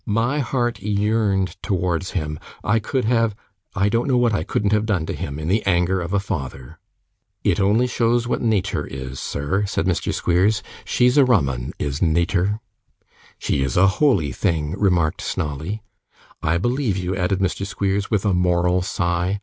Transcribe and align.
My 0.03 0.39
heart 0.39 0.81
yearned 0.81 1.61
towards 1.61 2.13
him. 2.17 2.39
I 2.63 2.79
could 2.79 3.05
have 3.05 3.35
I 3.75 3.87
don't 3.87 4.07
know 4.07 4.17
what 4.17 4.33
I 4.33 4.43
couldn't 4.43 4.71
have 4.71 4.87
done 4.87 5.05
to 5.05 5.13
him 5.13 5.37
in 5.37 5.47
the 5.47 5.61
anger 5.67 6.01
of 6.01 6.11
a 6.11 6.19
father.' 6.19 6.79
'It 7.43 7.59
only 7.59 7.85
shows 7.85 8.27
what 8.27 8.41
Natur 8.41 8.87
is, 8.87 9.19
sir,' 9.19 9.63
said 9.67 9.85
Mr. 9.85 10.11
Squeers. 10.11 10.63
'She's 10.85 11.21
rum 11.21 11.49
'un, 11.49 11.73
is 11.77 12.01
Natur.' 12.01 12.61
'She 13.37 13.61
is 13.61 13.77
a 13.77 13.85
holy 14.01 14.31
thing, 14.31 14.71
sir,' 14.73 14.79
remarked 14.79 15.21
Snawley. 15.21 15.83
'I 16.41 16.57
believe 16.57 16.97
you,' 16.97 17.15
added 17.15 17.37
Mr. 17.37 17.63
Squeers, 17.63 18.09
with 18.09 18.25
a 18.25 18.33
moral 18.33 18.81
sigh. 18.81 19.39